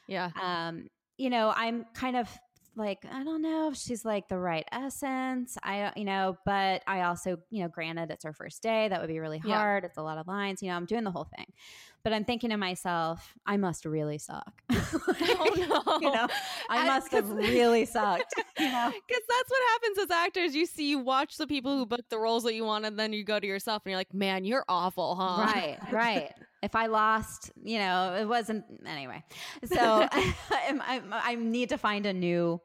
[0.08, 0.30] Yeah.
[0.42, 0.88] Um,
[1.18, 2.28] you know, I'm kind of
[2.76, 5.58] like, I don't know if she's like the right essence.
[5.64, 8.88] I don't, you know, but I also, you know, granted it's her first day.
[8.88, 9.56] That would be really Yeah.
[9.56, 9.84] hard.
[9.84, 11.46] It's a lot of lines, you know, I'm doing the whole thing.
[12.04, 14.62] But I'm thinking to myself, I must really suck.
[15.20, 15.98] Oh no.
[16.00, 16.28] you know,
[16.70, 18.32] I I- must have really sucked.
[18.58, 18.92] You know?
[19.08, 20.54] Because that's what happens as actors.
[20.54, 23.12] You see, you watch the people who book the roles that you want, and then
[23.12, 25.42] you go to yourself and you're like, man, you're awful, huh?
[25.52, 26.32] Right, right.
[26.62, 29.22] If I lost, you know, it wasn't anyway.
[29.64, 29.76] So
[30.12, 32.60] I, I, I need to find a new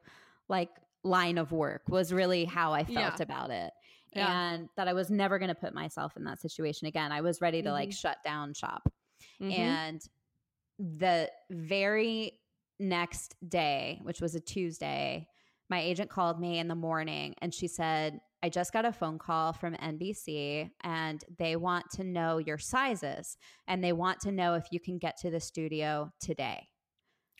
[0.48, 0.70] like
[1.04, 3.22] line of work was really how I felt Yeah.
[3.22, 3.72] about it.
[4.16, 4.52] Yeah.
[4.54, 7.12] And that I was never going to put myself in that situation again.
[7.12, 7.94] I was ready to like Mhm.
[8.00, 8.88] shut down shop.
[9.40, 9.58] Mhm.
[9.58, 10.00] And
[10.78, 12.40] the very
[12.80, 15.28] next day, which was a Tuesday,
[15.70, 19.18] my agent called me in the morning and she said, I just got a phone
[19.18, 23.38] call from NBC and they want to know your sizes
[23.68, 26.68] and they want to know if you can get to the studio today.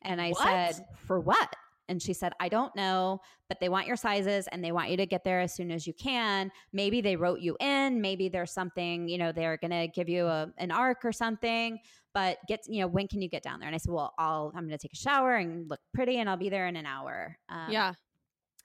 [0.01, 0.39] And I What?
[0.39, 1.53] said, For what?
[1.91, 4.97] And she said, I don't know, but they want your sizes and they want you
[4.97, 6.51] to get there as soon as you can.
[6.73, 8.01] Maybe they wrote you in.
[8.01, 11.79] Maybe there's something, you know, they're going to give you a, an arc or something,
[12.15, 13.69] but get, you know, when can you get down there?
[13.69, 16.31] And I said, well, I'll, I'm going to take a shower and look pretty and
[16.31, 17.37] I'll be there in an hour.
[17.51, 17.93] Um, yeah.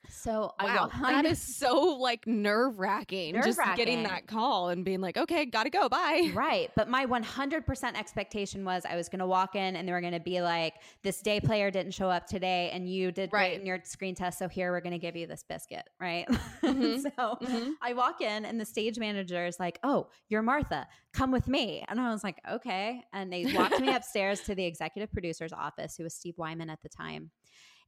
[0.08, 0.90] So I Wow.
[1.02, 3.34] That is so like nerve wracking.
[3.42, 5.88] Just getting that call and being like, okay, gotta go.
[5.88, 6.30] Bye.
[6.34, 6.70] Right.
[6.74, 10.12] But my 100% expectation was I was going to walk in and they were going
[10.14, 13.60] to be like, this day player didn't show up today and you did great Right.
[13.60, 14.38] in your screen test.
[14.38, 15.88] So here we're going to give you this biscuit.
[16.00, 16.26] Right.
[16.62, 17.02] Mhm.
[17.02, 17.72] so Mhm.
[17.82, 20.86] I walk in and the stage manager is like, oh, you're Martha.
[21.12, 21.84] Come with me.
[21.88, 23.02] And I was like, okay.
[23.12, 26.82] And they walked me upstairs to the executive producer's office, who was Steve Wyman at
[26.82, 27.30] the time.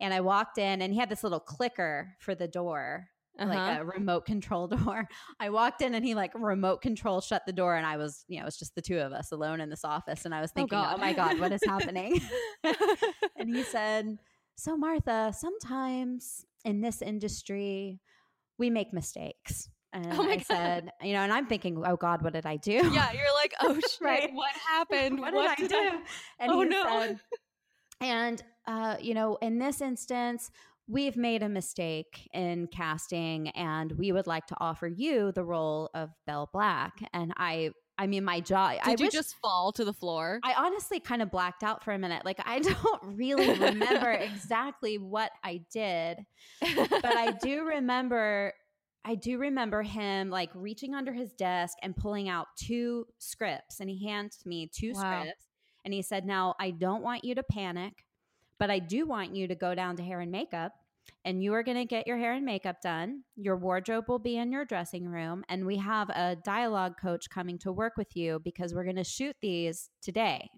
[0.02, 3.78] And I walked in and he had this little clicker for the door like Uh-huh.
[3.80, 5.08] a remote control door.
[5.40, 8.38] I walked in and he like remote control shut the door and I was, you
[8.40, 10.78] know, it's just the two of us alone in this office and I was thinking,
[10.78, 11.00] oh, God.
[11.00, 12.20] my god, what is happening?
[13.36, 14.18] and he said,
[14.56, 18.00] "So Martha, sometimes in this industry
[18.58, 20.44] we make mistakes." And Oh I God.
[20.44, 23.54] said, you know, and I'm thinking, "Oh god, what did I do?" yeah, you're like,
[23.60, 24.30] oh shit, Right.
[24.32, 25.20] what happened?
[25.20, 25.98] what, what did I do?
[26.38, 26.84] And Oh, he no.
[26.84, 27.20] said,
[28.00, 30.50] and uh, you know, in this instance,
[30.88, 35.90] we've made a mistake in casting, and we would like to offer you the role
[35.94, 36.94] of Belle Black.
[37.12, 38.74] And I, I mean, my jaw.
[38.82, 40.40] I Did you wish- just fall to the floor?
[40.42, 42.24] I honestly kind of blacked out for a minute.
[42.24, 46.18] Like I don't really remember exactly what I did,
[46.60, 48.52] but I do remember
[49.04, 53.90] I do remember him like reaching under his desk and pulling out two scripts and
[53.90, 55.22] he handed me two Wow.
[55.22, 55.48] scripts
[55.84, 58.04] and he said, "Now, I don't want you to panic,
[58.62, 60.70] but I do want you to go down to hair and makeup
[61.24, 63.24] and you are going to get your hair and makeup done.
[63.34, 67.58] Your wardrobe will be in your dressing room, and we have a dialogue coach coming
[67.58, 70.48] to work with you because we're going to shoot these today.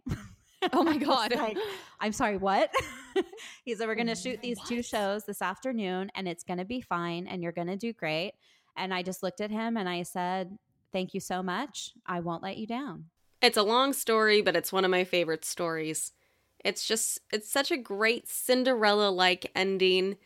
[0.74, 1.34] Oh my god!
[1.34, 1.56] like,
[1.98, 2.70] I'm sorry, what?
[3.64, 6.58] he said we're going to mm, shoot these two shows this afternoon, and it's going
[6.58, 8.32] to be fine, and you're going to do great.
[8.76, 10.58] And I just looked at him and I said,
[10.92, 11.92] "Thank you so much.
[12.04, 13.06] I won't let you down."
[13.40, 16.12] It's a long story, but it's one of my favorite stories.
[16.64, 20.16] It's just, it's such a great Cinderella like ending.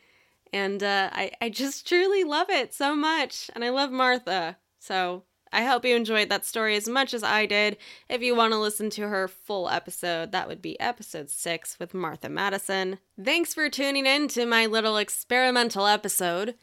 [0.53, 3.51] And uh, I, I just truly love it so much.
[3.55, 4.57] And I love Martha.
[4.79, 7.77] So I hope you enjoyed that story as much as I did.
[8.09, 11.95] If you want to listen to her full episode, that would be episode six with
[11.95, 12.99] Martha Madison.
[13.23, 16.55] Thanks for tuning in to my little experimental episode.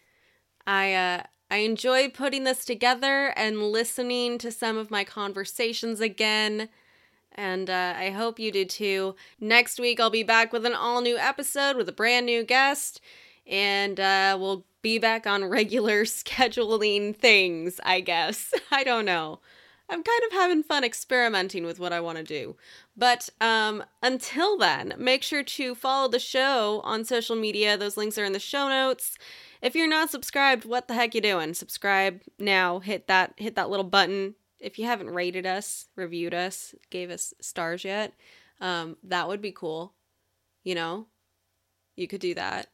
[0.65, 6.69] I, uh, I enjoyed putting this together and listening to some of my conversations again.
[7.35, 9.15] And uh, I hope you did too.
[9.39, 13.01] Next week, I'll be back with an all new episode with a brand new guest.
[13.45, 18.53] And uh, we'll be back on regular scheduling things, I guess.
[18.71, 19.39] I don't know.
[19.87, 22.55] I'm kind of having fun experimenting with what I want to do.
[22.97, 27.77] But um, until then, make sure to follow the show on social media.
[27.77, 29.15] Those links are in the show notes.
[29.61, 31.53] If you're not subscribed, what the heck you doing?
[31.53, 32.79] Subscribe now.
[32.79, 34.35] Hit that hit that little button.
[34.59, 38.13] If you haven't rated us, reviewed us, gave us stars yet,
[38.61, 39.93] um, that would be cool.
[40.63, 41.07] You know,
[41.95, 42.67] you could do that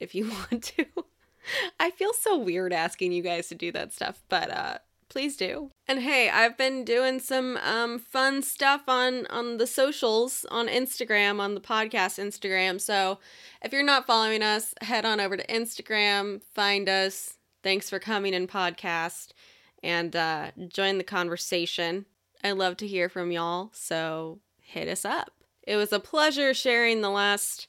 [0.00, 0.86] if you want to.
[1.80, 5.70] I feel so weird asking you guys to do that stuff, but uh please do.
[5.86, 11.40] And hey, I've been doing some um fun stuff on on the socials, on Instagram,
[11.40, 12.80] on the podcast Instagram.
[12.80, 13.18] So,
[13.62, 17.34] if you're not following us, head on over to Instagram, find us.
[17.62, 19.32] Thanks for coming in podcast
[19.82, 22.06] and uh join the conversation.
[22.44, 25.32] I love to hear from y'all, so hit us up.
[25.62, 27.68] It was a pleasure sharing the last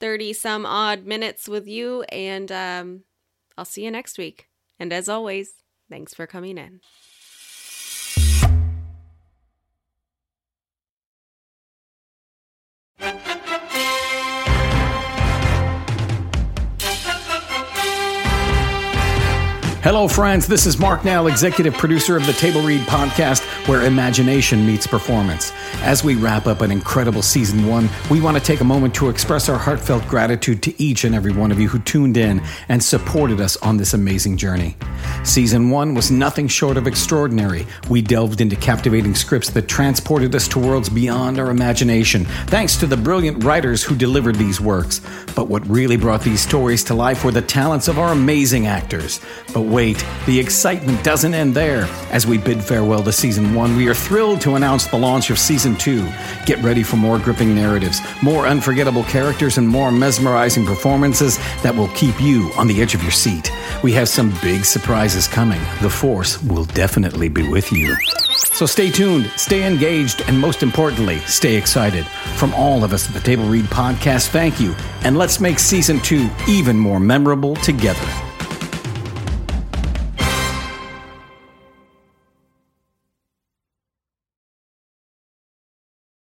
[0.00, 3.02] 30 some odd minutes with you, and um,
[3.56, 4.48] I'll see you next week.
[4.78, 5.52] And as always,
[5.90, 6.80] thanks for coming in.
[19.86, 20.48] Hello, friends.
[20.48, 25.52] This is Mark Nell, executive producer of the Table Read podcast, where imagination meets performance.
[25.74, 29.08] As we wrap up an incredible season one, we want to take a moment to
[29.08, 32.82] express our heartfelt gratitude to each and every one of you who tuned in and
[32.82, 34.74] supported us on this amazing journey.
[35.26, 37.66] Season one was nothing short of extraordinary.
[37.90, 42.86] We delved into captivating scripts that transported us to worlds beyond our imagination, thanks to
[42.86, 45.00] the brilliant writers who delivered these works.
[45.34, 49.20] But what really brought these stories to life were the talents of our amazing actors.
[49.52, 51.88] But wait, the excitement doesn't end there.
[52.12, 55.40] As we bid farewell to season one, we are thrilled to announce the launch of
[55.40, 56.08] season two.
[56.46, 61.88] Get ready for more gripping narratives, more unforgettable characters, and more mesmerizing performances that will
[61.88, 63.50] keep you on the edge of your seat.
[63.82, 65.60] We have some big surprises coming.
[65.80, 67.96] The Force will definitely be with you.
[68.52, 72.06] So stay tuned, stay engaged, and most importantly, stay excited.
[72.36, 76.00] From all of us at the Table Read Podcast, thank you, and let's make season
[76.00, 78.25] two even more memorable together.